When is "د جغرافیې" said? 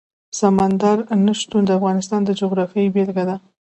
2.25-2.93